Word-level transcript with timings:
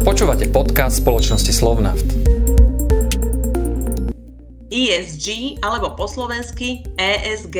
Počúvate 0.00 0.48
podcast 0.48 1.00
spoločnosti 1.00 1.52
Slovnaft. 1.52 2.08
ESG 4.68 5.60
alebo 5.60 5.92
po 5.92 6.08
slovensky 6.08 6.84
ESG. 6.96 7.58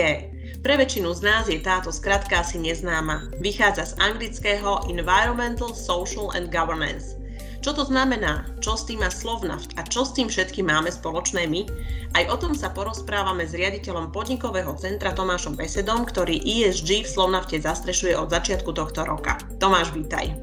Pre 0.65 0.75
väčšinu 0.77 1.13
z 1.17 1.21
nás 1.21 1.45
je 1.53 1.61
táto 1.61 1.93
skratka 1.93 2.41
asi 2.41 2.61
neznáma. 2.61 3.29
Vychádza 3.45 3.93
z 3.93 3.99
anglického 4.01 4.89
Environmental, 4.89 5.77
Social 5.77 6.33
and 6.33 6.49
Governance. 6.49 7.21
Čo 7.61 7.77
to 7.77 7.85
znamená? 7.85 8.49
Čo 8.65 8.73
s 8.81 8.89
tým 8.89 9.05
má 9.05 9.13
Slovnaft 9.13 9.77
a 9.77 9.85
čo 9.85 10.09
s 10.09 10.17
tým 10.17 10.33
všetkým 10.33 10.65
máme 10.65 10.89
spoločné 10.89 11.45
my? 11.45 11.69
Aj 12.17 12.25
o 12.33 12.41
tom 12.41 12.57
sa 12.57 12.73
porozprávame 12.73 13.45
s 13.45 13.53
riaditeľom 13.53 14.17
podnikového 14.17 14.73
centra 14.81 15.13
Tomášom 15.13 15.61
Besedom, 15.61 16.09
ktorý 16.09 16.41
ESG 16.41 17.05
v 17.05 17.13
Slovnafte 17.13 17.61
zastrešuje 17.61 18.17
od 18.17 18.33
začiatku 18.33 18.73
tohto 18.73 19.05
roka. 19.05 19.37
Tomáš, 19.61 19.93
vítaj. 19.93 20.40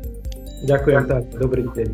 Ďakujem, 0.66 1.04
tak, 1.06 1.24
dobrý 1.38 1.70
deň. 1.76 1.90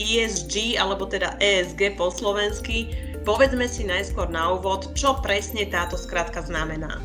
ESG, 0.00 0.80
alebo 0.80 1.06
teda 1.06 1.36
ESG 1.38 1.94
po 1.94 2.08
slovensky, 2.08 2.90
povedzme 3.22 3.68
si 3.68 3.84
najskôr 3.84 4.32
na 4.32 4.56
úvod, 4.56 4.90
čo 4.96 5.20
presne 5.20 5.68
táto 5.68 5.94
skratka 5.94 6.40
znamená. 6.42 6.98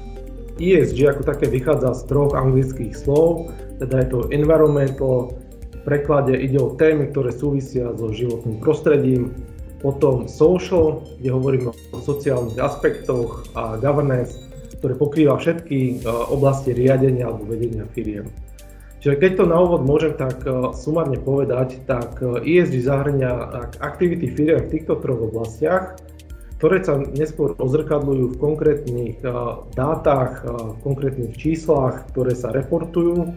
ESG 0.55 1.11
ako 1.11 1.21
také 1.27 1.51
vychádza 1.51 1.91
z 1.91 2.01
troch 2.07 2.31
anglických 2.31 2.95
slov, 2.95 3.51
teda 3.83 4.01
je 4.01 4.07
to 4.07 4.19
environmental, 4.31 5.35
preklade 5.85 6.33
ide 6.33 6.57
o 6.57 6.73
témy, 6.73 7.13
ktoré 7.13 7.29
súvisia 7.29 7.93
so 7.93 8.09
životným 8.09 8.57
prostredím, 8.59 9.31
potom 9.79 10.25
social, 10.25 11.05
kde 11.21 11.29
hovoríme 11.29 11.69
o 11.69 11.97
sociálnych 12.01 12.57
aspektoch 12.57 13.45
a 13.53 13.77
governance, 13.77 14.33
ktoré 14.81 14.97
pokrýva 14.97 15.37
všetky 15.37 16.01
e, 16.01 16.09
oblasti 16.09 16.73
riadenia 16.73 17.29
alebo 17.29 17.45
vedenia 17.45 17.85
firiem. 17.93 18.25
Čiže 19.05 19.21
keď 19.21 19.31
to 19.37 19.45
na 19.45 19.61
úvod 19.61 19.85
môžem 19.85 20.17
tak 20.17 20.41
e, 20.49 20.73
sumárne 20.73 21.21
povedať, 21.21 21.77
tak 21.85 22.25
ESG 22.25 22.73
e 22.73 22.85
zahrňa 22.89 23.31
aktivity 23.77 24.33
firiem 24.33 24.65
v 24.65 24.71
týchto 24.73 24.97
troch 24.97 25.29
oblastiach, 25.29 26.01
ktoré 26.57 26.81
sa 26.81 26.97
neskôr 26.97 27.53
ozrkadľujú 27.53 28.33
v 28.33 28.41
konkrétnych 28.41 29.21
dátach, 29.77 30.41
v 30.41 30.77
konkrétnych 30.81 31.37
číslach, 31.37 32.09
ktoré 32.09 32.33
sa 32.33 32.49
reportujú 32.49 33.29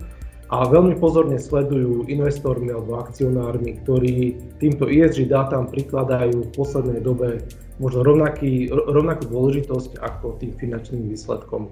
a 0.49 0.65
veľmi 0.65 0.97
pozorne 0.97 1.37
sledujú 1.37 2.09
investormi 2.09 2.73
alebo 2.73 3.05
akcionármi, 3.05 3.85
ktorí 3.85 4.41
týmto 4.57 4.89
ESG 4.89 5.29
dátam 5.29 5.69
prikladajú 5.69 6.49
v 6.49 6.55
poslednej 6.57 7.05
dobe 7.05 7.45
možno 7.77 8.09
rovnaký, 8.09 8.73
rovnakú 8.73 9.29
dôležitosť 9.29 10.01
ako 10.01 10.41
tým 10.41 10.57
finančným 10.57 11.13
výsledkom. 11.13 11.69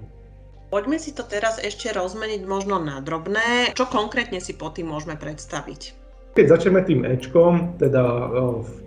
Poďme 0.67 0.99
si 0.99 1.15
to 1.15 1.23
teraz 1.23 1.63
ešte 1.63 1.95
rozmeniť 1.95 2.43
možno 2.43 2.75
na 2.75 2.99
drobné. 2.99 3.71
Čo 3.71 3.87
konkrétne 3.87 4.43
si 4.43 4.51
pod 4.51 4.75
tým 4.75 4.91
môžeme 4.91 5.15
predstaviť? 5.15 5.95
Keď 6.35 6.43
začneme 6.43 6.83
tým 6.83 7.07
Ečkom, 7.07 7.79
teda 7.79 8.03
e, 8.03 8.25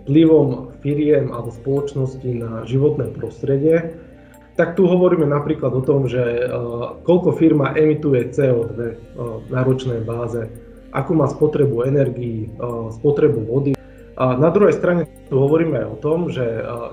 vplyvom 0.05 0.77
firiem 0.85 1.33
alebo 1.33 1.49
spoločnosti 1.49 2.29
na 2.37 2.69
životné 2.69 3.17
prostredie, 3.17 3.97
tak 4.53 4.77
tu 4.77 4.85
hovoríme 4.85 5.25
napríklad 5.25 5.73
o 5.73 5.81
tom, 5.81 6.05
že 6.11 6.21
uh, 6.21 6.99
koľko 7.07 7.39
firma 7.39 7.71
emituje 7.71 8.35
CO2 8.35 8.67
uh, 8.67 8.83
e, 8.83 8.95
na 9.47 9.63
ročnej 9.63 10.03
báze, 10.03 10.51
akú 10.91 11.15
má 11.15 11.25
spotrebu 11.25 11.87
energií, 11.87 12.51
uh, 12.59 12.91
spotrebu 12.93 13.47
vody. 13.47 13.73
A 14.19 14.37
na 14.37 14.51
druhej 14.51 14.75
strane 14.75 15.07
tu 15.31 15.39
hovoríme 15.39 15.81
aj 15.81 15.87
o 15.87 15.97
tom, 15.97 16.29
že 16.29 16.43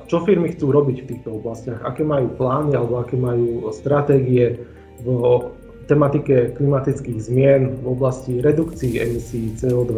čo 0.06 0.22
firmy 0.22 0.54
chcú 0.54 0.70
robiť 0.70 0.96
v 1.02 1.08
týchto 1.12 1.36
oblastiach, 1.36 1.82
aké 1.84 2.06
majú 2.06 2.30
plány 2.40 2.72
alebo 2.72 3.02
aké 3.02 3.20
majú 3.20 3.68
stratégie 3.74 4.64
v 5.02 5.08
tematike 5.88 6.52
klimatických 6.54 7.18
zmien 7.18 7.80
v 7.80 7.86
oblasti 7.88 8.44
redukcií 8.44 9.00
emisí 9.00 9.56
CO2, 9.56 9.92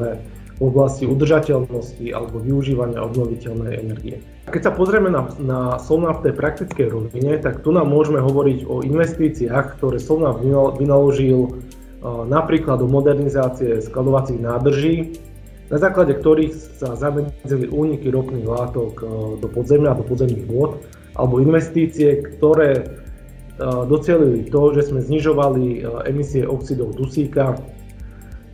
v 0.61 0.63
oblasti 0.63 1.09
udržateľnosti 1.09 2.13
alebo 2.15 2.39
využívania 2.39 3.03
obnoviteľnej 3.03 3.81
energie. 3.81 4.23
Keď 4.47 4.63
sa 4.71 4.73
pozrieme 4.75 5.09
na, 5.09 5.27
na 5.41 5.61
Solna 5.83 6.15
v 6.15 6.31
tej 6.31 6.35
praktickej 6.37 6.87
rovine, 6.91 7.39
tak 7.41 7.65
tu 7.65 7.75
nám 7.75 7.89
môžeme 7.89 8.21
hovoriť 8.21 8.69
o 8.69 8.85
investíciách, 8.85 9.81
ktoré 9.81 9.99
Solna 9.99 10.37
vynaložil 10.77 11.59
napríklad 12.05 12.81
do 12.81 12.89
modernizácie 12.89 13.81
skladovacích 13.85 14.41
nádrží, 14.41 15.21
na 15.71 15.79
základe 15.79 16.19
ktorých 16.19 16.83
sa 16.83 16.99
zamedzili 16.99 17.71
úniky 17.71 18.11
ropných 18.11 18.47
látok 18.49 19.05
do 19.39 19.49
podzemia, 19.49 19.95
do 19.95 20.03
podzemných 20.03 20.45
vôd, 20.51 20.83
alebo 21.15 21.39
investície, 21.39 22.21
ktoré 22.21 23.01
docielili 23.61 24.49
to, 24.49 24.73
že 24.73 24.89
sme 24.89 25.05
znižovali 25.05 25.85
emisie 26.09 26.49
oxidov 26.49 26.97
dusíka 26.97 27.61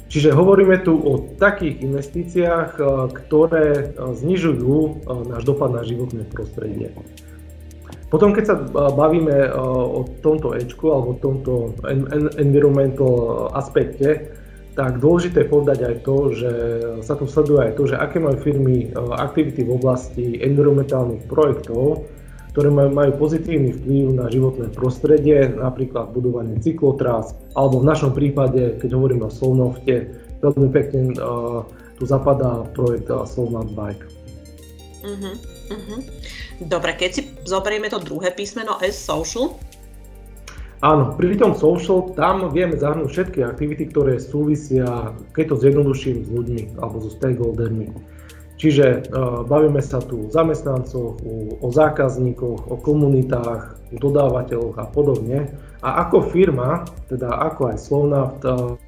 Čiže 0.06 0.39
hovoríme 0.39 0.87
tu 0.87 0.94
o 0.94 1.34
takých 1.34 1.83
investíciách, 1.83 2.71
eh, 2.78 2.84
ktoré 3.11 3.99
znižujú 3.99 5.06
náš 5.34 5.43
dopad 5.43 5.75
na 5.75 5.83
životné 5.83 6.31
prostredie. 6.31 6.95
Potom, 8.06 8.31
keď 8.31 8.45
sa 8.47 8.55
bavíme 8.95 9.50
o 9.50 10.06
tomto 10.22 10.55
Ečku 10.55 10.95
alebo 10.95 11.19
o 11.19 11.21
tomto 11.21 11.53
environmental 12.39 13.50
aspekte, 13.50 14.31
tak 14.78 15.03
dôležité 15.03 15.43
je 15.43 15.50
povedať 15.50 15.78
aj 15.83 15.97
to, 16.06 16.16
že 16.31 16.53
sa 17.03 17.19
tu 17.19 17.27
sleduje 17.27 17.66
aj 17.66 17.72
to, 17.75 17.91
že 17.91 17.99
aké 17.99 18.22
majú 18.22 18.39
firmy 18.39 18.95
aktivity 18.95 19.66
v 19.66 19.75
oblasti 19.75 20.39
environmentálnych 20.39 21.27
projektov, 21.27 22.06
ktoré 22.56 22.72
majú, 22.72 23.12
pozitívny 23.21 23.77
vplyv 23.77 24.17
na 24.17 24.33
životné 24.33 24.72
prostredie, 24.72 25.53
napríklad 25.53 26.17
budovanie 26.17 26.56
cyklotrás, 26.56 27.37
alebo 27.53 27.84
v 27.84 27.89
našom 27.93 28.17
prípade, 28.17 28.81
keď 28.81 28.97
hovoríme 28.97 29.28
o 29.28 29.31
Solnofte, 29.31 30.09
veľmi 30.41 30.72
pekne 30.72 31.12
uh, 31.21 31.69
tu 32.00 32.09
zapadá 32.09 32.65
projekt 32.72 33.12
uh, 33.12 33.28
Solnaft 33.28 33.77
Bike. 33.77 34.09
Uh-huh, 35.05 35.37
uh-huh. 35.69 36.00
Dobre, 36.65 36.97
keď 36.97 37.11
si 37.21 37.22
zoberieme 37.45 37.93
to 37.93 38.00
druhé 38.00 38.33
písmeno 38.33 38.81
S 38.81 39.05
Social, 39.05 39.61
Áno, 40.84 41.16
pri 41.16 41.41
tom 41.41 41.56
social 41.56 42.12
tam 42.21 42.53
vieme 42.53 42.77
zahrnúť 42.77 43.09
všetky 43.09 43.41
aktivity, 43.41 43.89
ktoré 43.89 44.21
súvisia, 44.21 45.16
keď 45.33 45.56
to 45.56 45.61
zjednoduším, 45.65 46.21
s 46.21 46.28
ľuďmi 46.28 46.62
alebo 46.77 47.00
so 47.00 47.09
stakeholdermi. 47.16 47.97
Čiže 48.56 49.12
uh, 49.12 49.44
bavíme 49.44 49.84
sa 49.84 50.00
tu 50.00 50.27
o 50.27 50.33
zamestnancoch, 50.33 51.21
o, 51.61 51.69
zákazníkoch, 51.69 52.72
o 52.72 52.77
komunitách, 52.81 53.77
o 53.93 53.97
dodávateľoch 54.00 54.81
a 54.81 54.89
podobne. 54.89 55.53
A 55.84 56.09
ako 56.09 56.33
firma, 56.33 56.89
teda 57.12 57.37
ako 57.37 57.69
aj 57.69 57.77
Slovnaft, 57.77 58.41
uh, 58.49 58.81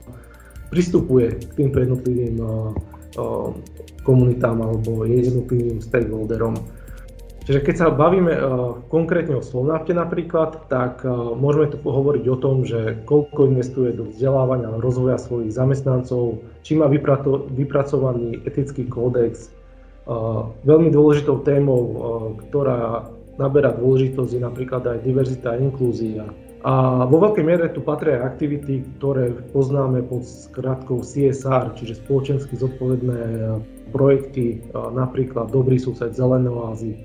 pristupuje 0.73 1.37
k 1.37 1.53
týmto 1.53 1.85
jednotlivým 1.85 2.37
uh, 2.41 2.73
komunitám 4.09 4.57
alebo 4.65 5.05
jednotlivým 5.05 5.85
stakeholderom. 5.85 6.57
Čiže 7.49 7.65
keď 7.65 7.75
sa 7.81 7.89
bavíme 7.89 8.29
konkrétne 8.93 9.41
o 9.41 9.45
Slovnafte 9.45 9.97
napríklad, 9.97 10.69
tak 10.69 11.01
môžeme 11.41 11.73
tu 11.73 11.81
hovoriť 11.81 12.25
o 12.29 12.37
tom, 12.37 12.61
že 12.69 13.01
koľko 13.09 13.49
investuje 13.49 13.97
do 13.97 14.05
vzdelávania 14.05 14.69
a 14.69 14.77
rozvoja 14.85 15.17
svojich 15.17 15.57
zamestnancov, 15.57 16.45
či 16.61 16.77
má 16.77 16.93
vypracovaný 16.93 18.45
etický 18.45 18.85
kódex, 18.85 19.49
Veľmi 20.65 20.89
dôležitou 20.89 21.45
témou, 21.45 21.85
ktorá 22.49 23.13
naberá 23.37 23.77
dôležitosť, 23.77 24.31
je 24.35 24.41
napríklad 24.41 24.83
aj 24.89 25.05
diverzita 25.05 25.55
a 25.55 25.61
inklúzia. 25.61 26.27
A 26.67 27.07
vo 27.07 27.23
veľkej 27.23 27.45
miere 27.47 27.71
tu 27.71 27.79
patria 27.87 28.19
aj 28.19 28.35
aktivity, 28.35 28.83
ktoré 28.99 29.31
poznáme 29.55 30.03
pod 30.03 30.27
skratkou 30.27 31.07
CSR, 31.07 31.71
čiže 31.79 32.03
spoločensky 32.03 32.59
zodpovedné 32.59 33.21
projekty, 33.95 34.67
napríklad 34.75 35.55
Dobrý 35.55 35.79
sused, 35.79 36.19
Zelené 36.19 36.51
oázy, 36.51 36.99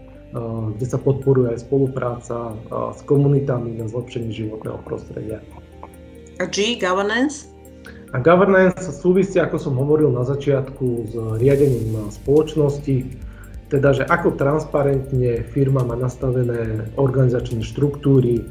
kde 0.74 0.85
sa 0.90 0.97
podporuje 0.97 1.53
aj 1.53 1.70
spolupráca 1.70 2.58
s 2.97 3.06
komunitami 3.06 3.78
na 3.78 3.85
zlepšenie 3.85 4.34
životného 4.34 4.81
prostredia. 4.81 5.38
A 6.41 6.50
G, 6.50 6.74
governance? 6.81 7.53
A 8.13 8.22
governance 8.22 8.94
súvisí, 8.94 9.41
ako 9.41 9.57
som 9.57 9.74
hovoril 9.74 10.13
na 10.13 10.22
začiatku, 10.22 10.85
s 11.09 11.13
riadením 11.41 12.14
spoločnosti, 12.14 13.09
teda, 13.73 13.90
že 13.90 14.03
ako 14.05 14.37
transparentne 14.37 15.41
firma 15.49 15.82
má 15.82 15.97
nastavené 15.97 16.93
organizačné 16.93 17.66
štruktúry, 17.66 18.37
e, 18.37 18.43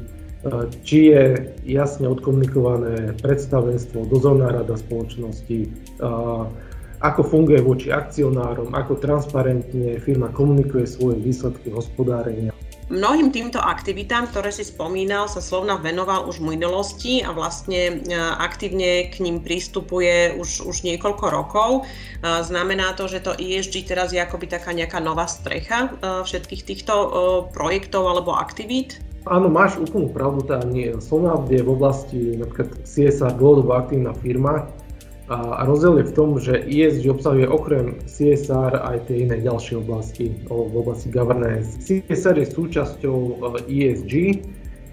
či 0.83 1.15
je 1.15 1.23
jasne 1.63 2.11
odkomunikované 2.11 3.15
predstavenstvo, 3.23 4.03
dozorná 4.11 4.51
rada 4.51 4.75
spoločnosti, 4.75 5.59
e, 5.63 5.67
ako 6.99 7.21
funguje 7.23 7.63
voči 7.63 7.87
akcionárom, 7.95 8.75
ako 8.75 8.99
transparentne 8.99 9.95
firma 10.03 10.27
komunikuje 10.35 10.83
svoje 10.83 11.23
výsledky 11.23 11.71
hospodárenia. 11.71 12.51
Mnohým 12.91 13.31
týmto 13.31 13.63
aktivitám, 13.63 14.27
ktoré 14.27 14.51
si 14.51 14.67
spomínal, 14.67 15.31
sa 15.31 15.39
Slovna 15.39 15.79
venoval 15.79 16.27
už 16.27 16.43
v 16.43 16.59
minulosti 16.59 17.23
a 17.23 17.31
vlastne 17.31 18.03
e, 18.03 18.15
aktívne 18.17 19.07
k 19.07 19.23
ním 19.23 19.39
prístupuje 19.39 20.35
už, 20.35 20.67
už 20.67 20.83
niekoľko 20.83 21.25
rokov. 21.31 21.69
E, 21.79 21.81
znamená 22.43 22.91
to, 22.99 23.07
že 23.07 23.23
to 23.23 23.39
ESG 23.39 23.87
teraz 23.87 24.11
je 24.11 24.19
akoby 24.19 24.51
taká 24.51 24.75
nejaká 24.75 24.99
nová 24.99 25.31
strecha 25.31 25.95
e, 25.95 26.27
všetkých 26.27 26.61
týchto 26.67 26.93
projektov 27.55 28.03
alebo 28.03 28.35
aktivít? 28.35 28.99
Áno, 29.23 29.47
máš 29.47 29.79
úplnú 29.79 30.11
pravdu, 30.11 30.43
tá 30.43 30.59
nie. 30.67 30.91
Slovna 30.99 31.39
je 31.47 31.63
v 31.63 31.69
oblasti 31.71 32.19
napríklad 32.35 32.83
CSR 32.83 33.39
dlhodobo 33.39 33.71
aktívna 33.71 34.11
firma, 34.19 34.67
A 35.31 35.63
rozdiel 35.63 36.03
je 36.03 36.09
v 36.11 36.15
tom, 36.19 36.35
že 36.35 36.67
ESG 36.67 37.07
obsahuje 37.07 37.47
okrem 37.47 37.95
CSR 38.03 38.75
aj 38.75 39.07
tie 39.07 39.23
iné 39.23 39.39
ďalšie 39.39 39.79
oblasti 39.79 40.35
v 40.43 40.75
oblasti 40.75 41.07
governance. 41.07 41.79
CSR 41.79 42.43
je 42.43 42.47
súčasťou 42.51 43.39
ESG 43.63 44.43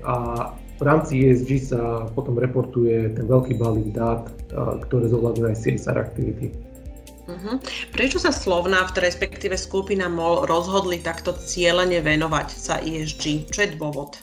a 0.06 0.14
v 0.54 0.82
rámci 0.86 1.26
ESG 1.26 1.74
sa 1.74 2.06
potom 2.14 2.38
reportuje 2.38 3.10
ten 3.10 3.26
veľký 3.26 3.58
balík 3.58 3.90
dát, 3.90 4.30
ktoré 4.86 5.10
zohľadňuje 5.10 5.50
aj 5.50 5.58
CSR 5.66 5.98
aktivity. 5.98 6.54
Uh-huh. 7.26 7.58
Prečo 7.90 8.22
sa 8.22 8.30
Slovnaft, 8.30 8.98
respektíve 9.02 9.58
skupina 9.58 10.06
MOL, 10.06 10.46
rozhodli 10.46 11.02
takto 11.02 11.34
cieľene 11.34 11.98
venovať 12.02 12.48
sa 12.54 12.78
ESG? 12.78 13.50
Čo 13.50 13.58
je 13.66 13.68
dôvod? 13.74 14.18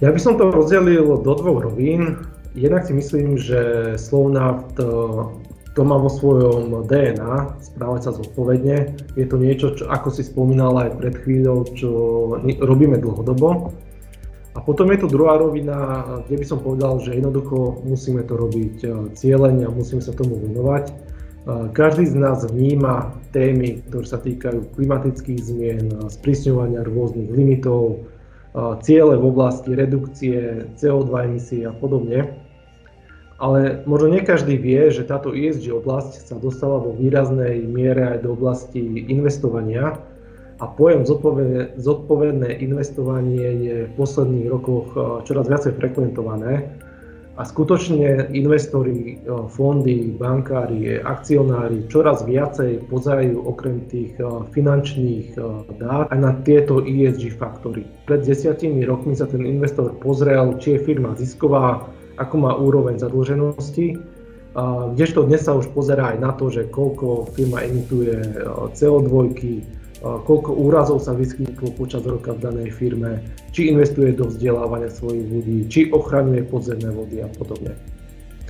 Ja 0.00 0.10
by 0.10 0.18
som 0.18 0.34
to 0.40 0.50
rozdelil 0.50 1.20
do 1.20 1.32
dvoch 1.36 1.68
rovín. 1.68 2.31
Jednak 2.52 2.84
si 2.84 2.92
myslím, 2.92 3.40
že 3.40 3.94
Slovnaft 3.96 4.76
to 5.72 5.82
má 5.88 5.96
vo 5.96 6.12
svojom 6.12 6.84
DNA, 6.84 7.56
správať 7.64 8.00
sa 8.04 8.12
zodpovedne. 8.12 8.92
Je 9.16 9.24
to 9.24 9.40
niečo, 9.40 9.72
čo, 9.72 9.88
ako 9.88 10.12
si 10.12 10.20
spomínala 10.20 10.88
aj 10.88 11.00
pred 11.00 11.14
chvíľou, 11.24 11.64
čo 11.72 11.90
robíme 12.60 13.00
dlhodobo. 13.00 13.72
A 14.52 14.60
potom 14.60 14.92
je 14.92 15.00
to 15.00 15.08
druhá 15.08 15.40
rovina, 15.40 16.04
kde 16.28 16.36
by 16.36 16.44
som 16.44 16.60
povedal, 16.60 17.00
že 17.00 17.16
jednoducho 17.16 17.80
musíme 17.88 18.20
to 18.28 18.36
robiť 18.36 18.76
eh, 18.84 18.92
cieľene 19.16 19.64
a 19.64 19.72
musíme 19.72 20.04
sa 20.04 20.12
tomu 20.12 20.36
venovať. 20.36 20.92
Eh, 20.92 20.94
každý 21.72 22.04
z 22.04 22.20
nás 22.20 22.44
vníma 22.44 23.16
témy, 23.32 23.80
ktoré 23.88 24.04
sa 24.04 24.20
týkajú 24.20 24.76
klimatických 24.76 25.40
zmien, 25.40 25.88
sprísňovania 26.12 26.84
rôznych 26.84 27.32
limitov, 27.32 28.04
ciele 28.84 29.16
v 29.16 29.32
oblasti 29.32 29.72
redukcie 29.72 30.68
CO2 30.76 31.08
emisí 31.24 31.64
a 31.64 31.72
podobne. 31.72 32.41
Ale 33.42 33.82
možno 33.90 34.14
nie 34.14 34.22
každý 34.22 34.54
vie, 34.54 34.94
že 34.94 35.02
táto 35.02 35.34
ESG 35.34 35.74
oblasť 35.74 36.30
sa 36.30 36.38
dostala 36.38 36.78
vo 36.78 36.94
výraznej 36.94 37.66
miere 37.66 38.14
aj 38.14 38.18
do 38.22 38.38
oblasti 38.38 38.78
investovania 39.10 39.98
a 40.62 40.64
pojem 40.70 41.02
zodpovedné, 41.02 41.74
zodpovedné 41.74 42.62
investovanie 42.62 43.46
je 43.66 43.76
v 43.90 43.92
posledných 43.98 44.46
rokoch 44.46 44.94
čoraz 45.26 45.50
viacej 45.50 45.74
frekventované 45.74 46.70
a 47.34 47.42
skutočne 47.42 48.30
investori, 48.30 49.18
fondy, 49.50 50.14
bankári, 50.14 51.02
akcionári 51.02 51.88
čoraz 51.90 52.22
viacej 52.22 52.86
pozerajú 52.86 53.42
okrem 53.42 53.82
tých 53.90 54.22
finančných 54.54 55.34
dát 55.82 56.06
aj 56.14 56.18
na 56.20 56.36
tieto 56.46 56.78
ESG 56.78 57.34
faktory. 57.34 57.88
Pred 58.06 58.22
desiatimi 58.22 58.86
rokmi 58.86 59.18
sa 59.18 59.26
ten 59.26 59.42
investor 59.42 59.98
pozrel, 59.98 60.62
či 60.62 60.78
je 60.78 60.84
firma 60.86 61.18
zisková, 61.18 61.90
ako 62.16 62.34
má 62.36 62.52
úroveň 62.56 62.98
zadlženosti, 62.98 64.00
kdežto 64.92 65.24
dnes 65.24 65.48
sa 65.48 65.56
už 65.56 65.72
pozerá 65.72 66.12
aj 66.12 66.18
na 66.20 66.30
to, 66.36 66.52
že 66.52 66.68
koľko 66.68 67.32
firma 67.32 67.64
emituje 67.64 68.20
CO2, 68.76 69.32
koľko 70.02 70.50
úrazov 70.52 71.00
sa 71.00 71.16
vyskytlo 71.16 71.72
počas 71.72 72.04
roka 72.04 72.36
v 72.36 72.42
danej 72.42 72.68
firme, 72.74 73.24
či 73.56 73.72
investuje 73.72 74.12
do 74.12 74.28
vzdelávania 74.28 74.92
svojich 74.92 75.24
ľudí, 75.24 75.58
či 75.72 75.88
ochraňuje 75.88 76.42
podzemné 76.52 76.90
vody 76.92 77.24
a 77.24 77.32
podobne. 77.32 77.72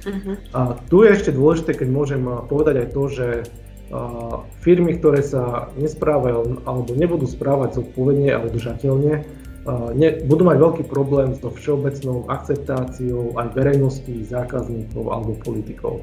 Uh-huh. 0.03 0.35
A 0.58 0.61
tu 0.91 1.06
je 1.06 1.15
ešte 1.15 1.31
dôležité, 1.31 1.79
keď 1.79 1.88
môžem 1.94 2.26
povedať 2.50 2.75
aj 2.82 2.88
to, 2.91 3.03
že 3.06 3.26
firmy, 4.65 4.97
ktoré 4.97 5.20
sa 5.20 5.69
nesprávajú 5.76 6.65
alebo 6.65 6.91
nebudú 6.97 7.29
správať 7.29 7.79
zodpovedne 7.79 8.32
a 8.32 8.43
udržateľne, 8.43 9.23
ne, 9.94 10.09
budú 10.26 10.43
mať 10.47 10.56
veľký 10.59 10.85
problém 10.91 11.35
so 11.38 11.50
všeobecnou 11.55 12.26
akceptáciou 12.26 13.38
aj 13.38 13.55
verejnosti, 13.55 14.26
zákazníkov 14.26 15.11
alebo 15.11 15.38
politikov. 15.43 16.03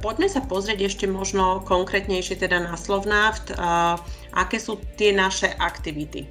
Poďme 0.00 0.32
sa 0.32 0.40
pozrieť 0.40 0.88
ešte 0.88 1.04
možno 1.04 1.60
konkrétnejšie 1.68 2.40
teda 2.40 2.64
na 2.64 2.72
Slovnaft. 2.80 3.52
Aké 4.32 4.56
sú 4.56 4.80
tie 4.96 5.12
naše 5.12 5.52
aktivity? 5.60 6.24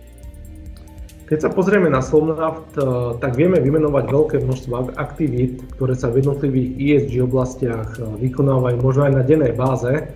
Keď 1.30 1.46
sa 1.46 1.54
pozrieme 1.54 1.94
na 1.94 2.02
Slovnaft, 2.02 2.74
tak 3.22 3.38
vieme 3.38 3.62
vymenovať 3.62 4.10
veľké 4.10 4.38
množstvo 4.42 4.98
aktivít, 4.98 5.62
ktoré 5.78 5.94
sa 5.94 6.10
v 6.10 6.26
jednotlivých 6.26 6.70
ESG 6.82 7.14
oblastiach 7.22 8.02
vykonávajú 8.18 8.82
možno 8.82 9.06
aj 9.06 9.14
na 9.14 9.24
dennej 9.26 9.54
báze. 9.54 10.10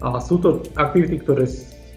A 0.00 0.16
sú 0.16 0.40
to 0.40 0.64
aktivity, 0.80 1.20
ktoré 1.20 1.44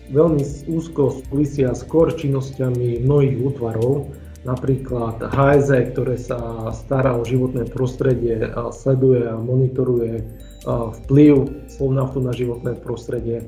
veľmi 0.09 0.41
úzko 0.67 1.21
súvisia 1.23 1.73
s 1.73 1.85
core 1.85 2.13
činnosťami 2.17 3.06
mnohých 3.06 3.38
útvarov, 3.39 4.09
napríklad 4.47 5.19
HSE, 5.21 5.91
ktoré 5.94 6.15
sa 6.17 6.71
stará 6.71 7.15
o 7.19 7.27
životné 7.27 7.67
prostredie, 7.69 8.39
sleduje 8.71 9.27
a 9.27 9.35
monitoruje 9.38 10.23
vplyv 11.06 11.33
Slovnaftu 11.71 12.19
na 12.23 12.33
životné 12.35 12.79
prostredie. 12.79 13.47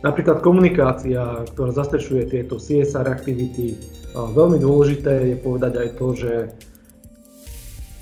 Napríklad 0.00 0.40
komunikácia, 0.40 1.44
ktorá 1.52 1.76
zastrešuje 1.76 2.32
tieto 2.32 2.56
CSR 2.56 3.04
aktivity. 3.04 3.76
Veľmi 4.16 4.56
dôležité 4.56 5.30
je 5.30 5.36
povedať 5.36 5.72
aj 5.76 5.88
to, 6.00 6.06
že 6.16 6.32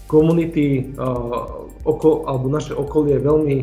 komunity 0.09 0.95
alebo 0.97 2.47
naše 2.49 2.73
okolie 2.73 3.21
veľmi 3.21 3.57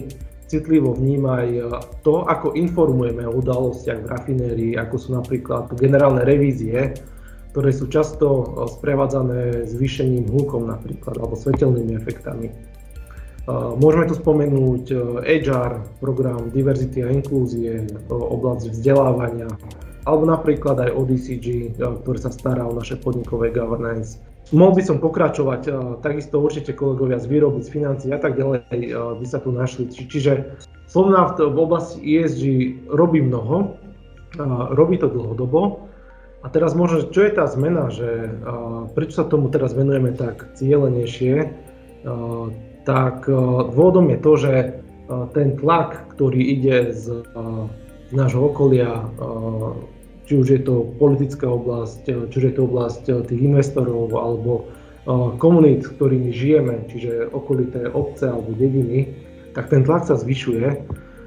citlivo 0.46 0.94
vníma 0.94 1.42
aj 1.42 1.50
e, 1.50 1.62
to, 2.06 2.26
ako 2.26 2.54
informujeme 2.54 3.26
o 3.26 3.38
udalostiach 3.42 4.06
v 4.06 4.12
rafinérii, 4.12 4.72
ako 4.78 4.96
sú 4.98 5.10
napríklad 5.18 5.74
generálne 5.78 6.22
revízie, 6.22 6.94
ktoré 7.54 7.70
sú 7.74 7.90
často 7.90 8.28
e, 8.28 8.46
sprevádzané 8.70 9.66
zvýšením 9.66 10.30
hlukom 10.30 10.70
napríklad, 10.70 11.18
alebo 11.18 11.34
svetelnými 11.34 11.98
efektami. 11.98 12.48
E, 12.50 12.54
môžeme 13.54 14.06
tu 14.06 14.16
spomenúť 14.18 14.84
HR, 15.26 15.72
program 15.98 16.54
diverzity 16.54 17.02
a 17.02 17.10
inklúzie, 17.10 17.86
oblasť 18.10 18.70
vzdelávania, 18.70 19.50
alebo 20.06 20.24
napríklad 20.30 20.78
aj 20.86 20.94
ODCG, 20.94 21.78
ktorý 21.82 22.20
sa 22.22 22.30
stará 22.30 22.70
o 22.70 22.78
naše 22.78 22.96
podnikové 23.02 23.50
governance. 23.50 24.22
Mohol 24.54 24.78
by 24.78 24.84
som 24.86 24.98
pokračovať, 25.02 25.62
eh, 25.66 25.74
takisto 26.06 26.38
určite 26.38 26.78
kolegovia 26.78 27.18
z 27.18 27.26
výroby, 27.26 27.66
z 27.66 27.70
financií 27.74 28.14
a 28.14 28.22
tak 28.22 28.38
ďalej 28.38 28.62
eh, 28.70 28.94
by 28.94 29.26
sa 29.26 29.42
tu 29.42 29.50
našli. 29.50 29.90
Čiže 29.90 30.62
Slovnaft 30.86 31.42
v 31.42 31.58
oblasti 31.58 31.98
ESG 31.98 32.44
robí 32.94 33.26
mnoho, 33.26 33.82
robí 34.78 35.02
to 35.02 35.10
dlhodobo. 35.10 35.90
A 36.46 36.54
teraz 36.54 36.78
možno, 36.78 37.10
čo 37.10 37.26
je 37.26 37.34
tá 37.34 37.50
zmena, 37.50 37.90
že 37.90 38.30
eh, 38.30 38.34
prečo 38.94 39.18
sa 39.18 39.26
tomu 39.26 39.50
teraz 39.50 39.74
venujeme 39.74 40.14
tak 40.14 40.54
cieľenejšie, 40.54 41.66
tak 42.86 43.26
dôvodom 43.74 44.14
je 44.14 44.20
to, 44.22 44.34
že 44.38 44.54
ten 45.34 45.58
tlak, 45.58 46.06
ktorý 46.14 46.38
ide 46.38 46.94
z 46.94 47.26
nášho 48.14 48.46
okolia, 48.54 49.10
či 50.26 50.34
už 50.42 50.48
je 50.50 50.62
to 50.66 50.90
politická 50.98 51.46
oblasť, 51.46 52.30
či 52.34 52.36
už 52.36 52.44
je 52.50 52.56
to 52.58 52.66
oblasť 52.66 53.30
tých 53.30 53.42
investorov 53.42 54.10
alebo 54.14 54.70
komunít, 55.38 55.86
ktorými 55.86 56.34
žijeme, 56.34 56.90
čiže 56.90 57.30
okolité 57.30 57.86
obce 57.94 58.26
alebo 58.26 58.58
dediny, 58.58 59.14
tak 59.54 59.70
ten 59.70 59.86
tlak 59.86 60.10
sa 60.10 60.18
zvyšuje 60.18 60.66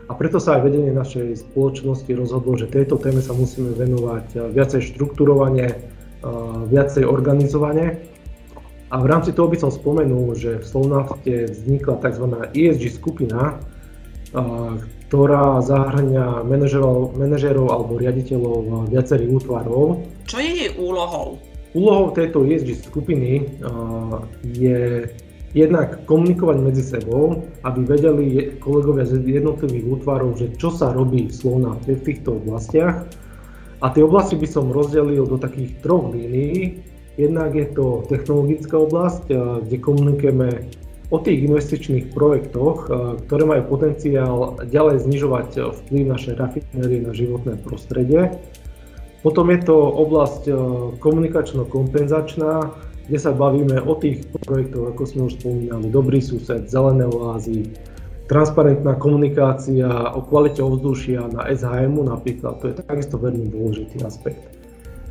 a 0.09 0.13
preto 0.19 0.43
sa 0.43 0.59
aj 0.59 0.67
vedenie 0.67 0.91
našej 0.91 1.47
spoločnosti 1.47 2.11
rozhodlo, 2.17 2.59
že 2.59 2.67
tejto 2.67 2.99
téme 2.99 3.23
sa 3.23 3.37
musíme 3.37 3.77
venovať 3.79 4.51
viacej 4.51 4.83
štrukturovane, 4.93 5.79
viacej 6.67 7.07
organizovane. 7.07 8.03
A 8.89 9.05
v 9.05 9.07
rámci 9.07 9.37
toho 9.37 9.53
by 9.53 9.61
som 9.61 9.69
spomenul, 9.69 10.33
že 10.33 10.59
v 10.59 10.67
Slovnafte 10.67 11.53
vznikla 11.53 12.01
tzv. 12.01 12.25
ESG 12.57 12.89
skupina, 12.89 13.61
ktorá 15.09 15.65
zahrňa 15.65 16.45
manažerov, 16.45 17.17
manažerov 17.17 17.73
alebo 17.73 17.97
riaditeľov 17.97 18.93
viacerých 18.93 19.41
útvarov. 19.41 20.05
Čo 20.29 20.37
je 20.37 20.51
jej 20.53 20.71
úlohou? 20.77 21.41
Úlohou 21.73 22.13
tejto 22.13 22.45
ESG 22.45 22.93
skupiny 22.93 23.49
je 24.53 25.09
jednak 25.57 26.05
komunikovať 26.05 26.57
medzi 26.61 26.85
sebou, 26.85 27.41
aby 27.65 27.81
vedeli 27.89 28.53
kolegovia 28.61 29.09
z 29.09 29.25
jednotlivých 29.25 30.01
útvarov, 30.01 30.37
že 30.37 30.53
čo 30.61 30.69
sa 30.69 30.93
robí 30.93 31.33
slovna 31.33 31.73
v 31.89 31.97
týchto 32.05 32.37
oblastiach. 32.37 33.09
A 33.81 33.87
tie 33.89 34.05
oblasti 34.05 34.37
by 34.37 34.45
som 34.45 34.75
rozdelil 34.75 35.25
do 35.25 35.41
takých 35.41 35.73
troch 35.81 36.13
línií. 36.13 36.85
Jednak 37.17 37.57
je 37.57 37.65
to 37.73 38.05
technologická 38.13 38.77
oblasť, 38.77 39.25
kde 39.65 39.77
komunikujeme 39.81 40.69
o 41.09 41.17
tých 41.17 41.45
investičných 41.49 42.13
projektoch, 42.13 42.77
eh, 42.87 42.93
ktoré 43.27 43.43
majú 43.49 43.63
potenciál 43.79 44.61
ďalej 44.65 45.09
znižovať 45.09 45.49
vplyv 45.85 46.03
našej 46.05 46.35
rafinérie 46.37 47.01
na 47.01 47.13
životné 47.17 47.57
prostredie. 47.65 48.37
Potom 49.25 49.51
je 49.51 49.61
to 49.65 49.77
oblasť 49.77 50.43
eh, 50.49 50.55
komunikačno-kompenzačná, 51.01 52.71
kde 53.09 53.19
sa 53.19 53.33
bavíme 53.33 53.81
o 53.81 53.97
tých 53.97 54.29
projektoch, 54.45 54.93
ako 54.93 55.03
sme 55.09 55.21
už 55.33 55.41
spomínali, 55.41 55.89
dobrý 55.89 56.21
sused, 56.21 56.69
zelené 56.69 57.09
oázy, 57.09 57.73
transparentná 58.29 59.01
komunikácia 59.01 59.89
o 60.13 60.21
kvalite 60.21 60.61
ovzdušia 60.61 61.33
na 61.33 61.49
SHM 61.49 62.05
napríklad, 62.05 62.61
to 62.61 62.69
je 62.69 62.75
takisto 62.85 63.17
veľmi 63.17 63.49
dôležitý 63.49 64.05
aspekt. 64.05 64.45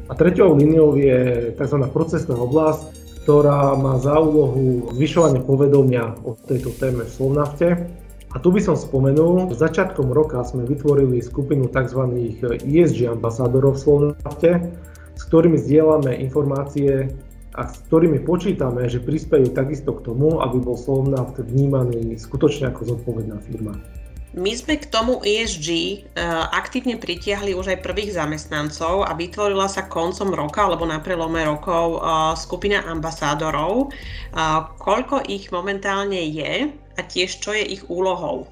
A 0.08 0.16
treťou 0.16 0.56
líniou 0.56 0.96
je 0.96 1.51
tzv. 1.58 1.77
procesná 1.89 2.38
oblasť, 2.38 3.07
ktorá 3.27 3.75
má 3.75 4.00
za 4.00 4.15
úlohu 4.24 4.88
zvyšovanie 4.96 5.43
povedomia 5.43 6.15
o 6.24 6.39
tejto 6.48 6.72
téme 6.79 7.03
v 7.03 7.12
Slovnafte. 7.12 7.67
A 8.31 8.39
tu 8.39 8.55
by 8.55 8.63
som 8.63 8.79
spomenul, 8.79 9.51
začiatkom 9.51 10.15
roka 10.15 10.39
sme 10.48 10.63
vytvorili 10.63 11.19
skupinu 11.19 11.67
tzv. 11.67 12.07
ESG 12.63 13.19
ambasádorov 13.19 13.75
v 13.75 13.84
Slovnafte, 13.84 14.72
s 15.19 15.22
ktorými 15.27 15.60
zdieľame 15.60 16.15
informácie 16.24 17.12
a 17.51 17.67
s 17.67 17.75
ktorými 17.91 18.24
počítame, 18.24 18.88
že 18.88 19.03
prispejú 19.03 19.51
takisto 19.51 19.91
k 19.91 20.07
tomu, 20.07 20.39
aby 20.39 20.63
bol 20.63 20.79
Slovnaft 20.79 21.36
vnímaný 21.36 22.15
skutočne 22.15 22.72
ako 22.72 22.96
zodpovedná 22.96 23.43
firma. 23.43 23.75
My 24.36 24.51
sme 24.51 24.75
k 24.75 24.91
tomu 24.91 25.24
ESG 25.24 25.67
e, 25.72 25.96
aktívne 26.51 27.00
pritiahli 27.00 27.55
už 27.55 27.72
aj 27.72 27.79
prvých 27.79 28.19
zamestnancov 28.19 29.07
a 29.07 29.15
vytvorila 29.15 29.72
sa 29.72 29.88
koncom 29.88 30.36
roka 30.36 30.67
alebo 30.67 30.84
na 30.84 31.00
prelome 31.00 31.48
rokov 31.48 32.03
uh, 32.03 32.36
skupina 32.36 32.84
ambasádorov. 32.84 33.88
Uh, 34.36 34.67
koľko 34.84 35.24
ich 35.31 35.48
momentálne 35.48 36.19
je 36.27 36.67
a 36.75 37.01
tiež 37.07 37.39
čo 37.39 37.55
je 37.55 37.63
ich 37.79 37.88
úlohou? 37.88 38.51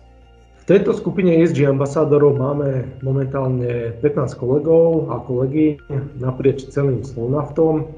V 0.63 0.73
tejto 0.73 0.95
skupine 0.95 1.43
ESG 1.43 1.67
ambasádorov 1.67 2.39
máme 2.39 2.87
momentálne 3.03 3.93
15 4.01 4.39
kolegov 4.39 5.11
a 5.11 5.21
kolegy 5.21 5.77
naprieč 6.17 6.71
celým 6.71 7.03
Slovnaftom. 7.03 7.91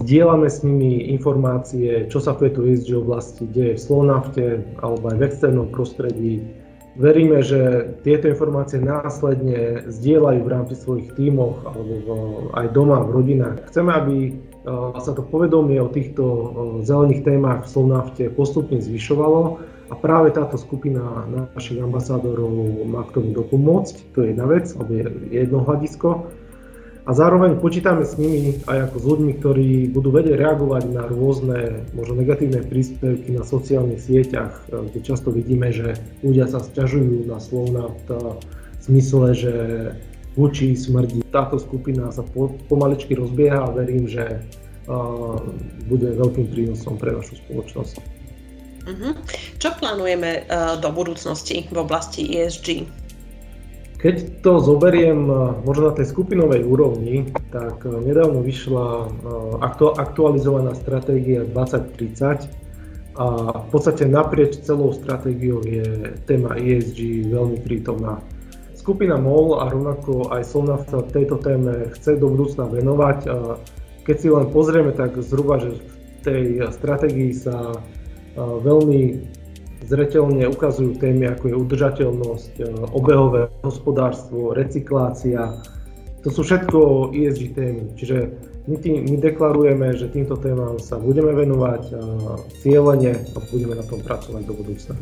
Zdieľame 0.00 0.48
s 0.48 0.64
nimi 0.64 1.12
informácie, 1.12 2.08
čo 2.08 2.22
sa 2.22 2.32
v 2.38 2.48
tejto 2.48 2.64
ESG 2.64 2.90
oblasti 2.94 3.44
deje 3.50 3.76
v 3.76 3.84
Slovnafte 3.84 4.44
alebo 4.80 5.12
aj 5.12 5.16
v 5.20 5.26
externom 5.28 5.68
prostredí, 5.68 6.63
Veríme, 6.94 7.42
že 7.42 7.90
tieto 8.06 8.30
informácie 8.30 8.78
následne 8.78 9.82
zdieľajú 9.90 10.40
v 10.46 10.52
rámci 10.52 10.74
svojich 10.78 11.10
tímoch 11.18 11.66
alebo 11.66 11.94
aj 12.54 12.70
doma, 12.70 13.02
v 13.02 13.10
rodinách. 13.18 13.66
Chceme, 13.66 13.90
aby 13.90 14.16
e, 14.30 14.32
sa 15.02 15.10
to 15.10 15.26
povedomie 15.26 15.82
o 15.82 15.90
týchto 15.90 16.22
e, 16.22 16.46
zelených 16.86 17.26
témach 17.26 17.66
v 17.66 17.72
Slovnafte 17.74 18.30
postupne 18.30 18.78
zvyšovalo 18.78 19.58
a 19.90 19.94
práve 19.98 20.38
táto 20.38 20.54
skupina 20.54 21.26
našich 21.58 21.82
ambasádorov 21.82 22.86
má 22.86 23.02
k 23.10 23.18
tomu 23.18 23.34
dopomôcť. 23.42 24.14
To 24.14 24.22
je 24.22 24.30
jedna 24.30 24.46
vec, 24.46 24.70
alebo 24.70 24.94
je 24.94 25.04
jedno 25.34 25.66
hľadisko 25.66 26.30
a 27.04 27.10
zároveň 27.12 27.60
počítame 27.60 28.08
s 28.08 28.16
nimi 28.16 28.64
aj 28.64 28.88
ako 28.88 28.96
s 28.96 29.04
ľuďmi, 29.04 29.32
ktorí 29.36 29.70
budú 29.92 30.08
vedieť 30.08 30.40
reagovať 30.40 30.82
na 30.88 31.04
rôzne 31.04 31.84
možno 31.92 32.16
negatívne 32.16 32.64
príspevky 32.64 33.28
na 33.36 33.44
sociálnych 33.44 34.00
sieťach, 34.00 34.64
eh, 34.72 34.88
kde 34.88 34.98
často 35.04 35.28
vidíme, 35.28 35.68
že 35.68 36.00
ľudia 36.24 36.48
sa 36.48 36.64
sťažujú 36.64 37.28
na 37.28 37.36
slovná 37.44 37.92
v 38.08 38.40
zmysle, 38.84 39.36
že 39.36 39.54
voči 40.34 40.74
smrdí. 40.74 41.22
Táto 41.30 41.60
skupina 41.60 42.10
sa 42.10 42.26
po, 42.26 42.56
pomaličky 42.66 43.14
rozbieha 43.14 43.70
a 43.70 43.74
verím, 43.74 44.10
že 44.10 44.42
uh, 44.90 45.38
bude 45.86 46.10
veľkým 46.10 46.50
prínosom 46.50 46.98
pre 46.98 47.14
našu 47.14 47.38
spoločnosť. 47.46 47.94
Uh-huh. 48.84 49.14
Čo 49.62 49.72
plánujeme 49.78 50.44
uh, 50.44 50.76
do 50.82 50.90
budúcnosti 50.90 51.70
v 51.70 51.76
oblasti 51.78 52.26
ESG? 52.34 52.84
Keď 54.04 54.44
to 54.44 54.60
zoberiem 54.60 55.32
eh, 55.32 55.36
možno 55.64 55.88
na 55.88 55.96
tej 55.96 56.12
skupinovej 56.12 56.60
úrovni, 56.60 57.32
tak 57.48 57.88
eh, 57.88 57.90
nedávno 58.04 58.44
vyšla 58.44 58.86
eh, 59.00 59.88
aktualizovaná 59.96 60.76
stratégia 60.76 61.48
2030 61.48 62.52
a 63.16 63.26
v 63.64 63.68
podstate 63.72 64.04
naprieč 64.04 64.60
celou 64.60 64.92
stratégiou 64.92 65.64
je 65.64 66.12
téma 66.28 66.52
ESG 66.60 67.32
veľmi 67.32 67.64
prítomná. 67.64 68.20
Skupina 68.76 69.16
MOL 69.16 69.64
a 69.64 69.72
rovnako 69.72 70.34
aj 70.36 70.42
Solnafta 70.44 71.00
tejto 71.08 71.40
téme 71.40 71.88
chce 71.96 72.20
do 72.20 72.28
budúcna 72.28 72.68
venovať. 72.68 73.24
Keď 74.04 74.16
si 74.18 74.28
len 74.28 74.50
pozrieme, 74.50 74.92
tak 74.92 75.16
zhruba, 75.22 75.62
že 75.62 75.78
v 75.78 75.82
tej 76.26 76.44
stratégii 76.74 77.32
sa 77.32 77.80
veľmi 78.36 79.24
zreteľne 79.82 80.46
ukazujú 80.54 80.96
témy 81.02 81.34
ako 81.34 81.44
je 81.50 81.56
udržateľnosť, 81.58 82.52
e, 82.60 82.64
obehové 82.94 83.50
hospodárstvo, 83.66 84.54
recyklácia. 84.54 85.58
To 86.22 86.28
sú 86.30 86.46
všetko 86.46 87.10
ESG 87.12 87.42
témy, 87.52 87.82
čiže 87.98 88.32
my, 88.64 88.76
tým, 88.80 89.04
my 89.04 89.16
deklarujeme, 89.20 89.92
že 89.92 90.08
týmto 90.08 90.40
témam 90.40 90.80
sa 90.80 90.96
budeme 90.96 91.34
venovať 91.36 91.82
e, 91.90 91.94
cieľene 92.64 93.12
a 93.34 93.38
budeme 93.52 93.74
na 93.76 93.84
tom 93.84 94.00
pracovať 94.00 94.42
do 94.48 94.54
budúcna. 94.56 94.96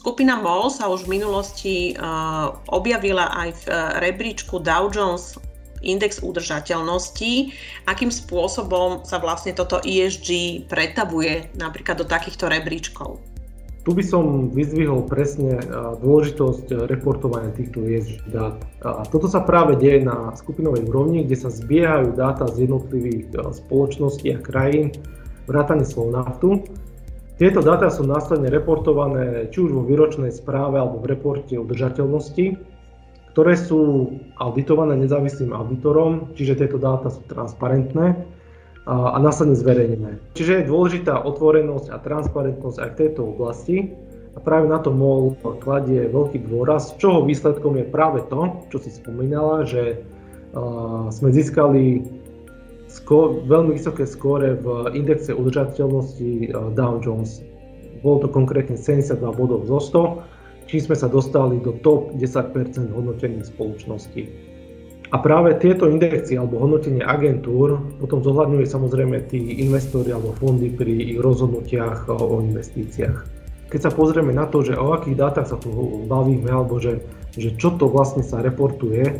Skupina 0.00 0.40
MOL 0.40 0.72
sa 0.72 0.88
už 0.88 1.04
v 1.04 1.20
minulosti 1.20 1.92
uh, 1.92 2.56
objavila 2.72 3.28
aj 3.36 3.48
v 3.52 3.62
uh, 3.68 4.00
rebríčku 4.00 4.56
Dow 4.56 4.88
Jones 4.88 5.36
index 5.84 6.24
udržateľnosti, 6.24 7.52
akým 7.88 8.12
spôsobom 8.12 9.04
sa 9.04 9.20
vlastne 9.20 9.52
toto 9.56 9.80
ESG 9.84 10.64
pretavuje 10.68 11.48
napríklad 11.56 12.00
do 12.00 12.06
takýchto 12.08 12.48
rebríčkov. 12.48 13.20
Tu 13.80 13.96
by 13.96 14.04
som 14.04 14.52
vyzvihol 14.52 15.08
presne 15.08 15.56
dôležitosť 16.04 16.84
reportovania 16.84 17.48
týchto 17.56 17.80
ESG 17.80 18.28
dát. 18.28 18.60
A 18.84 19.08
toto 19.08 19.24
sa 19.24 19.40
práve 19.40 19.80
deje 19.80 20.04
na 20.04 20.36
skupinovej 20.36 20.84
úrovni, 20.84 21.24
kde 21.24 21.36
sa 21.40 21.48
zbiehajú 21.48 22.12
dáta 22.12 22.44
z 22.52 22.68
jednotlivých 22.68 23.32
spoločností 23.32 24.36
a 24.36 24.38
krajín, 24.44 24.92
vrátane 25.48 25.88
Slovnaftu. 25.88 26.68
Tieto 27.40 27.64
dáta 27.64 27.88
sú 27.88 28.04
následne 28.04 28.52
reportované 28.52 29.48
či 29.48 29.64
už 29.64 29.72
vo 29.72 29.80
výročnej 29.88 30.28
správe 30.28 30.76
alebo 30.76 31.00
v 31.00 31.16
reporte 31.16 31.56
udržateľnosti, 31.56 32.60
ktoré 33.32 33.56
sú 33.56 34.12
auditované 34.36 35.00
nezávislým 35.00 35.56
auditorom, 35.56 36.36
čiže 36.36 36.60
tieto 36.60 36.76
dáta 36.76 37.08
sú 37.08 37.24
transparentné 37.32 38.28
a 38.90 39.16
následne 39.22 39.54
zverejnené. 39.54 40.18
Čiže 40.34 40.66
je 40.66 40.70
dôležitá 40.70 41.22
otvorenosť 41.22 41.94
a 41.94 42.02
transparentnosť 42.02 42.76
aj 42.82 42.88
v 42.90 42.98
tejto 42.98 43.20
oblasti 43.22 43.94
a 44.34 44.38
práve 44.42 44.66
na 44.66 44.82
to 44.82 44.90
MOL 44.90 45.38
kladie 45.62 46.10
veľký 46.10 46.50
dôraz, 46.50 46.98
čoho 46.98 47.22
výsledkom 47.22 47.78
je 47.78 47.86
práve 47.86 48.26
to, 48.26 48.66
čo 48.74 48.82
si 48.82 48.90
spomínala, 48.90 49.62
že 49.62 50.02
sme 51.14 51.30
získali 51.30 52.02
skó- 52.90 53.38
veľmi 53.46 53.78
vysoké 53.78 54.10
skóre 54.10 54.58
v 54.58 54.90
indexe 54.98 55.30
udržateľnosti 55.30 56.50
Dow 56.74 56.98
Jones. 56.98 57.46
Bolo 58.02 58.26
to 58.26 58.28
konkrétne 58.32 58.74
72 58.74 59.22
bodov 59.22 59.70
zo 59.70 59.78
100, 60.66 60.66
čím 60.66 60.80
sme 60.82 60.96
sa 60.98 61.06
dostali 61.06 61.62
do 61.62 61.78
top 61.78 62.10
10% 62.18 62.90
hodnotených 62.90 63.46
spoločností. 63.54 64.50
A 65.10 65.18
práve 65.18 65.58
tieto 65.58 65.90
indexy 65.90 66.38
alebo 66.38 66.62
hodnotenie 66.62 67.02
agentúr 67.02 67.82
potom 67.98 68.22
zohľadňuje 68.22 68.62
samozrejme 68.62 69.26
tí 69.26 69.58
investori 69.58 70.14
alebo 70.14 70.38
fondy 70.38 70.70
pri 70.70 71.14
ich 71.14 71.18
rozhodnutiach 71.18 72.06
o 72.06 72.38
investíciách. 72.38 73.18
Keď 73.74 73.80
sa 73.82 73.90
pozrieme 73.90 74.30
na 74.30 74.46
to, 74.46 74.62
že 74.62 74.78
o 74.78 74.94
akých 74.94 75.18
dátach 75.18 75.50
sa 75.50 75.58
tu 75.58 76.06
bavíme 76.06 76.46
alebo 76.46 76.78
že, 76.78 77.02
že 77.34 77.58
čo 77.58 77.74
to 77.74 77.90
vlastne 77.90 78.22
sa 78.22 78.38
reportuje, 78.38 79.18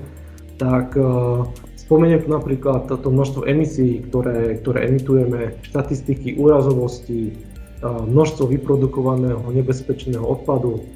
tak 0.63 0.95
uh, 0.95 1.43
spomeniem 1.75 2.23
tu 2.23 2.29
napríklad 2.31 2.87
toto 2.87 3.11
množstvo 3.11 3.51
emisí, 3.51 4.07
ktoré, 4.07 4.63
ktoré 4.63 4.87
emitujeme, 4.87 5.59
štatistiky 5.67 6.39
úrazovosti, 6.39 7.35
uh, 7.83 8.07
množstvo 8.07 8.47
vyprodukovaného 8.47 9.43
nebezpečného 9.51 10.23
odpadu, 10.23 10.87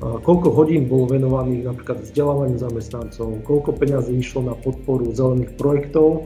koľko 0.00 0.48
hodín 0.56 0.88
bolo 0.88 1.12
venovaných 1.12 1.68
napríklad 1.68 2.08
vzdelávaniu 2.08 2.56
zamestnancov, 2.56 3.44
koľko 3.44 3.76
peňazí 3.76 4.16
išlo 4.16 4.48
na 4.48 4.56
podporu 4.56 5.12
zelených 5.12 5.52
projektov, 5.60 6.24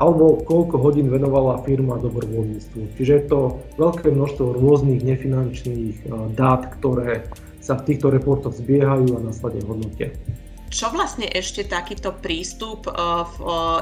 alebo 0.00 0.40
koľko 0.48 0.80
hodín 0.80 1.12
venovala 1.12 1.60
firma 1.60 2.00
dobrovoľníctvu. 2.00 2.96
Čiže 2.96 3.12
je 3.12 3.24
to 3.28 3.60
veľké 3.76 4.08
množstvo 4.08 4.56
rôznych 4.56 5.04
nefinančných 5.04 6.08
dát, 6.32 6.72
ktoré 6.80 7.28
sa 7.60 7.76
v 7.76 7.92
týchto 7.92 8.08
reportoch 8.08 8.56
zbiehajú 8.56 9.12
a 9.12 9.20
následne 9.20 9.60
hodnotia. 9.68 10.08
Čo 10.72 10.88
vlastne 10.96 11.28
ešte 11.28 11.68
takýto 11.68 12.16
prístup, 12.16 12.88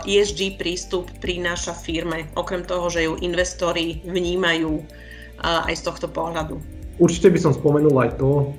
ESG 0.02 0.59
prístup 0.59 1.07
prináša 1.23 1.76
firme, 1.78 2.26
okrem 2.35 2.66
toho, 2.66 2.90
že 2.90 3.07
ju 3.07 3.14
investori 3.23 4.02
vnímajú 4.02 4.83
aj 5.38 5.75
z 5.78 5.83
tohto 5.87 6.11
pohľadu? 6.11 6.59
Určite 6.99 7.31
by 7.31 7.38
som 7.38 7.55
spomenul 7.55 7.95
aj 7.95 8.19
to, 8.19 8.50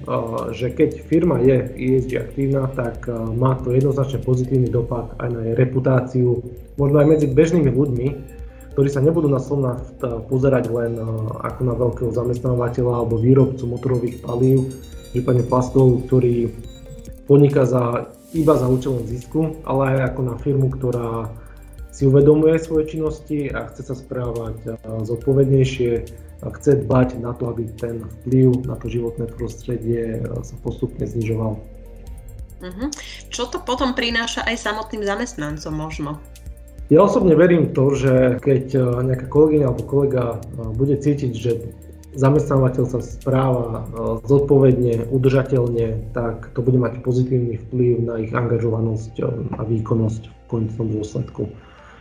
že 0.56 0.72
keď 0.72 1.04
firma 1.12 1.44
je 1.44 1.60
ESG 1.76 2.12
aktívna, 2.24 2.72
tak 2.72 3.12
má 3.36 3.60
to 3.60 3.76
jednoznačne 3.76 4.24
pozitívny 4.24 4.72
dopad 4.72 5.12
aj 5.20 5.28
na 5.28 5.42
jej 5.44 5.56
reputáciu, 5.60 6.40
možno 6.80 7.04
aj 7.04 7.08
medzi 7.20 7.28
bežnými 7.28 7.68
ľuďmi, 7.68 8.08
ktorí 8.80 8.88
sa 8.88 9.04
nebudú 9.04 9.28
na 9.28 9.44
Slovna 9.44 9.84
pozerať 10.32 10.72
len 10.72 10.96
ako 11.44 11.62
na 11.68 11.76
veľkého 11.76 12.12
zamestnávateľa 12.16 13.04
alebo 13.04 13.20
výrobcu 13.20 13.68
motorových 13.68 14.24
palív, 14.24 14.72
prípadne 15.12 15.44
plastov, 15.44 16.08
ktorý 16.08 16.48
podniká 17.28 17.68
za, 17.68 18.08
iba 18.32 18.56
za 18.56 18.72
účelom 18.72 19.04
zisku, 19.04 19.60
ale 19.68 20.00
aj 20.00 20.16
ako 20.16 20.22
na 20.24 20.36
firmu, 20.40 20.72
ktorá 20.72 21.28
si 21.90 22.08
uvedomuje 22.08 22.62
svoje 22.62 22.96
činnosti 22.96 23.50
a 23.50 23.68
chce 23.70 23.82
sa 23.92 23.96
správať 23.98 24.78
zodpovednejšie, 25.04 25.92
chce 26.48 26.72
dbať 26.88 27.20
na 27.20 27.36
to, 27.36 27.52
aby 27.52 27.68
ten 27.76 28.08
vplyv 28.22 28.64
na 28.64 28.80
to 28.80 28.88
životné 28.88 29.28
prostredie 29.28 30.24
e, 30.24 30.40
sa 30.40 30.56
postupne 30.64 31.04
znižoval. 31.04 31.60
Uh-huh. 32.60 32.88
Čo 33.28 33.52
to 33.52 33.60
potom 33.60 33.92
prináša 33.92 34.48
aj 34.48 34.56
samotným 34.64 35.04
zamestnancom 35.04 35.74
možno? 35.76 36.12
Ja 36.90 37.06
osobne 37.06 37.36
verím 37.36 37.76
to, 37.76 37.92
že 37.92 38.40
keď 38.40 38.66
e, 38.72 38.80
nejaká 39.12 39.28
kolegyňa 39.28 39.66
alebo 39.68 39.84
kolega 39.84 40.40
bude 40.56 40.96
cítiť, 40.96 41.34
že 41.36 41.52
zamestnávateľ 42.16 42.86
sa 42.90 43.00
správa 43.06 43.86
zodpovedne, 44.26 45.14
udržateľne, 45.14 46.10
tak 46.16 46.50
to 46.58 46.66
bude 46.66 46.82
mať 46.82 47.06
pozitívny 47.06 47.62
vplyv 47.70 47.94
na 48.02 48.16
ich 48.26 48.34
angažovanosť 48.34 49.14
a 49.54 49.62
výkonnosť 49.62 50.24
v 50.26 50.34
konečnom 50.50 50.90
dôsledku. 50.90 51.54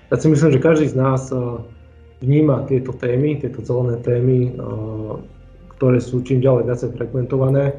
Ja 0.09 0.17
si 0.17 0.27
myslím, 0.33 0.57
že 0.57 0.65
každý 0.65 0.87
z 0.89 0.97
nás 0.97 1.29
vníma 2.25 2.65
tieto 2.65 2.97
témy, 2.97 3.39
tieto 3.39 3.61
zelené 3.61 4.01
témy, 4.01 4.57
ktoré 5.77 6.01
sú 6.01 6.25
čím 6.25 6.41
ďalej 6.41 6.65
viacej 6.65 6.91
frekventované. 6.97 7.77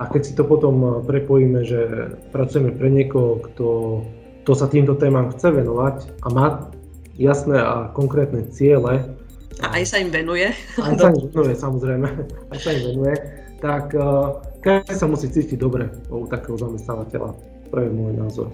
A 0.00 0.08
keď 0.08 0.22
si 0.24 0.32
to 0.34 0.42
potom 0.48 1.04
prepojíme, 1.06 1.62
že 1.62 2.10
pracujeme 2.34 2.74
pre 2.74 2.88
niekoho, 2.90 3.38
kto 3.44 3.68
kto 4.50 4.52
sa 4.56 4.66
týmto 4.66 4.96
témam 4.96 5.28
chce 5.30 5.52
venovať 5.52 6.10
a 6.24 6.28
má 6.32 6.46
jasné 7.20 7.60
a 7.60 7.92
konkrétne 7.92 8.48
ciele. 8.48 9.04
A 9.60 9.66
aj 9.76 9.84
sa 9.84 9.96
im 10.00 10.08
venuje. 10.08 10.48
Aj 10.80 10.96
sa 10.96 11.12
im 11.12 11.28
venuje, 11.28 11.52
samozrejme. 11.52 12.08
Aj 12.48 12.58
sa 12.58 12.72
im 12.72 12.82
venuje. 12.90 13.14
Tak 13.60 13.92
každý 14.64 14.94
sa 14.96 15.06
musí 15.06 15.28
cítiť 15.28 15.60
dobre 15.60 15.92
u 16.08 16.24
takého 16.24 16.56
zamestnávateľa. 16.56 17.36
To 17.70 17.74
je 17.76 17.88
môj 17.92 18.12
názor. 18.16 18.48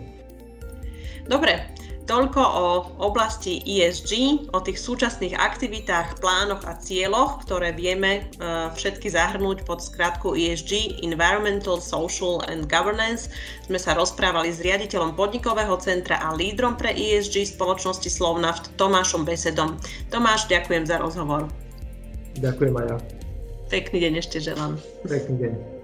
Dobre, 1.31 1.63
Toľko 2.07 2.39
o 2.39 2.67
oblasti 3.03 3.59
ESG, 3.67 4.47
o 4.55 4.63
tých 4.63 4.79
súčasných 4.79 5.35
aktivitách, 5.35 6.23
plánoch 6.23 6.63
a 6.63 6.79
cieľoch, 6.79 7.43
ktoré 7.43 7.75
vieme 7.75 8.31
uh, 8.39 8.71
všetky 8.71 9.11
zahrnúť 9.11 9.67
pod 9.67 9.83
skratku 9.83 10.39
ESG, 10.39 11.03
Environmental, 11.03 11.83
Social 11.83 12.47
and 12.47 12.71
Governance. 12.71 13.27
Sme 13.67 13.83
sa 13.83 13.99
rozprávali 13.99 14.55
s 14.55 14.63
riaditeľom 14.63 15.19
podnikového 15.19 15.75
centra 15.83 16.23
a 16.23 16.31
lídrom 16.31 16.79
pre 16.79 16.95
ESG 16.95 17.59
spoločnosti 17.59 18.07
Slovnaft 18.07 18.71
Tomášom 18.79 19.27
Besedom. 19.27 19.75
Tomáš, 20.15 20.47
ďakujem 20.47 20.87
za 20.87 21.03
rozhovor. 21.03 21.51
Ďakujem 22.39 22.75
aj 22.79 22.87
ja. 22.87 22.97
Pekný 23.67 23.99
deň 23.99 24.13
ešte 24.23 24.39
želám. 24.39 24.79
Pekný 25.03 25.43
deň. 25.43 25.76